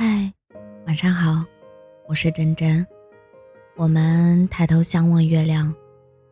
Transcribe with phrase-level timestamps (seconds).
[0.00, 0.32] 嗨，
[0.86, 1.44] 晚上好，
[2.06, 2.86] 我是真真。
[3.74, 5.74] 我们抬头相望月亮，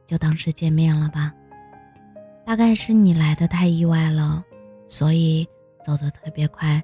[0.06, 1.34] 就当是见面了吧。
[2.44, 4.44] 大概是你来的太意外了，
[4.86, 5.44] 所以
[5.84, 6.80] 走得特别快。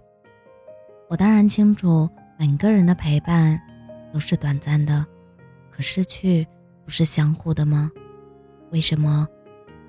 [1.08, 3.57] 我当然清楚，每个人的陪伴
[4.12, 5.07] 都是短暂的，
[5.71, 6.45] 可失去
[6.85, 7.93] 不是相互的吗？
[8.73, 9.29] 为什么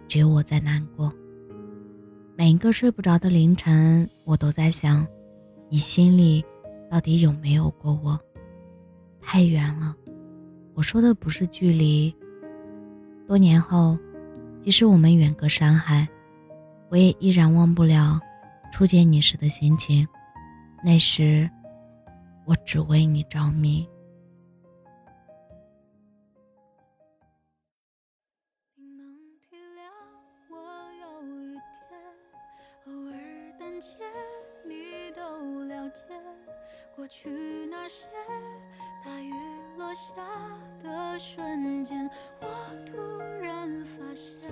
[0.08, 1.12] 只有我在难过？
[2.38, 5.04] 每一个睡不着的凌晨，我都在想，
[5.70, 6.46] 你心里。
[6.94, 8.20] 到底有没有过我？
[9.20, 9.96] 太远了，
[10.76, 12.16] 我说的不是距离。
[13.26, 13.98] 多年后，
[14.62, 16.08] 即使我们远隔山海，
[16.90, 18.20] 我也依然忘不了
[18.72, 20.08] 初见你时的心情。
[20.86, 21.50] 那时，
[22.46, 23.90] 我只为你着迷。
[34.66, 36.04] 你都了解。
[36.96, 37.30] 过去
[37.72, 38.08] 那些
[39.04, 39.34] 大雨
[39.78, 40.14] 落下
[40.82, 42.10] 的瞬间，
[42.40, 42.48] 我
[42.86, 42.96] 突
[43.42, 44.50] 然发现，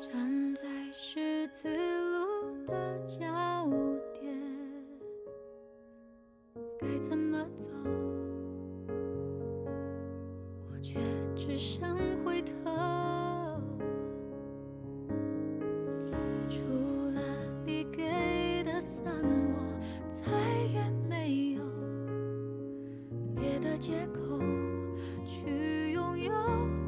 [0.00, 0.62] 站在
[0.92, 3.66] 十字路的交
[4.12, 4.38] 点，
[6.78, 7.70] 该怎么走？
[10.70, 11.00] 我却
[11.34, 11.96] 只剩
[25.48, 26.32] 去拥有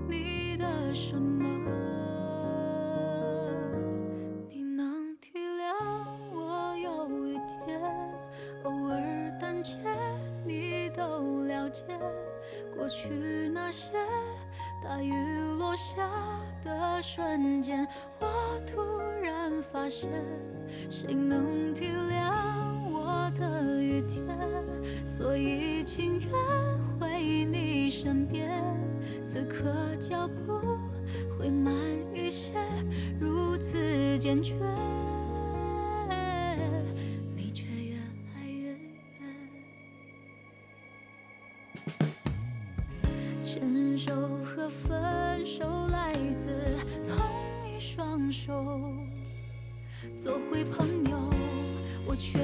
[0.07, 1.71] 你的什么？
[4.51, 5.73] 你能体谅
[6.35, 7.81] 我有一天
[8.65, 9.79] 偶尔胆怯，
[10.45, 11.85] 你都了解。
[12.77, 13.95] 过去那些
[14.85, 15.15] 大雨
[15.59, 16.07] 落下
[16.63, 17.89] 的瞬间，
[18.21, 18.27] 我
[18.67, 20.11] 突然发现，
[20.91, 24.27] 谁能体谅我的雨天？
[25.07, 26.60] 所以情愿。
[28.03, 28.51] 身边，
[29.27, 30.59] 此刻脚步
[31.39, 31.71] 会慢
[32.15, 32.57] 一些，
[33.21, 34.55] 如此坚决，
[37.37, 37.97] 你却越
[38.33, 38.79] 来越远。
[43.43, 47.19] 牵手和分手来自同
[47.69, 48.65] 一双手，
[50.17, 51.19] 做回朋友，
[52.07, 52.39] 我却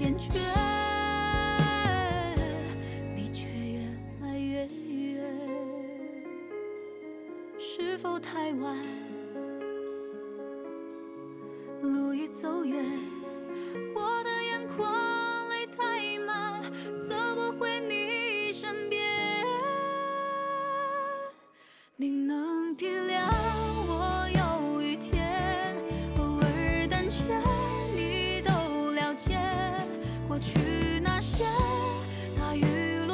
[0.00, 0.30] 坚决，
[3.14, 3.80] 你却越
[4.22, 5.22] 来越远，
[7.58, 8.82] 是否太晚？